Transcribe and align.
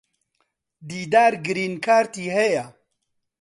دیدار 0.89 1.33
گرین 1.45 1.73
کارتی 1.85 2.25
ھەیە. 2.37 2.65